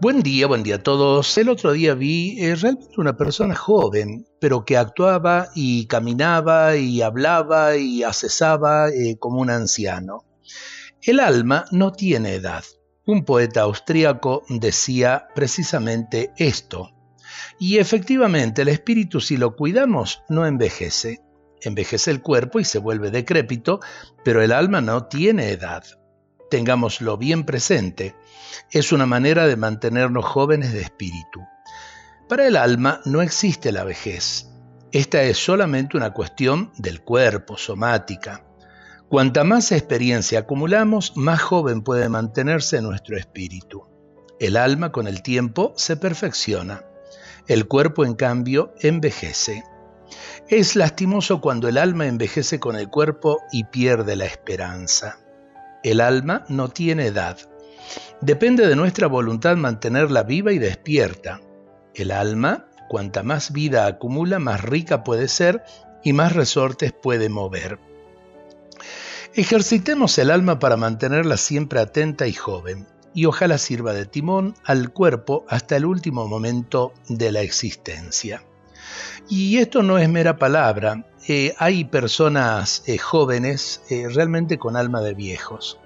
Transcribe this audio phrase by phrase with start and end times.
[0.00, 1.36] Buen día, buen día a todos.
[1.36, 7.02] El otro día vi eh, realmente una persona joven, pero que actuaba y caminaba y
[7.02, 10.24] hablaba y accesaba eh, como un anciano.
[11.02, 12.64] El alma no tiene edad.
[13.04, 16.92] Un poeta austríaco decía precisamente esto.
[17.58, 21.20] Y efectivamente el espíritu si lo cuidamos no envejece.
[21.60, 23.80] Envejece el cuerpo y se vuelve decrépito,
[24.24, 25.84] pero el alma no tiene edad
[26.50, 28.14] tengámoslo bien presente,
[28.70, 31.40] es una manera de mantenernos jóvenes de espíritu.
[32.28, 34.48] Para el alma no existe la vejez.
[34.92, 38.44] Esta es solamente una cuestión del cuerpo, somática.
[39.08, 43.86] Cuanta más experiencia acumulamos, más joven puede mantenerse nuestro espíritu.
[44.38, 46.84] El alma con el tiempo se perfecciona.
[47.46, 49.64] El cuerpo, en cambio, envejece.
[50.48, 55.18] Es lastimoso cuando el alma envejece con el cuerpo y pierde la esperanza.
[55.82, 57.38] El alma no tiene edad.
[58.20, 61.40] Depende de nuestra voluntad mantenerla viva y despierta.
[61.94, 65.62] El alma, cuanta más vida acumula, más rica puede ser
[66.04, 67.78] y más resortes puede mover.
[69.34, 74.92] Ejercitemos el alma para mantenerla siempre atenta y joven, y ojalá sirva de timón al
[74.92, 78.42] cuerpo hasta el último momento de la existencia.
[79.28, 85.02] Y esto no es mera palabra, eh, hay personas eh, jóvenes eh, realmente con alma
[85.02, 85.78] de viejos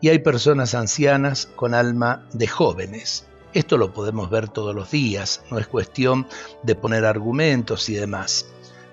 [0.00, 3.26] y hay personas ancianas con alma de jóvenes.
[3.54, 6.26] Esto lo podemos ver todos los días, no es cuestión
[6.62, 8.46] de poner argumentos y demás.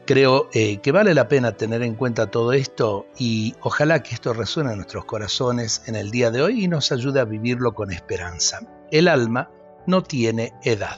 [0.06, 4.72] Creo que vale la pena tener en cuenta todo esto y ojalá que esto resuene
[4.72, 8.62] en nuestros corazones en el día de hoy y nos ayude a vivirlo con esperanza.
[8.90, 9.52] El alma
[9.86, 10.98] no tiene edad.